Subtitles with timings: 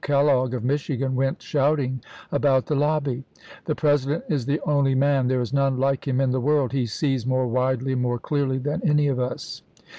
[0.03, 2.01] Kellogg of Michigan went shouting
[2.33, 3.23] aoout the lobby:"
[3.67, 5.27] The President is the only man.
[5.27, 6.55] There is none like him in the Dec, 1863.
[6.55, 6.71] world.
[6.71, 9.61] He sees more widely and more clearly than any of us."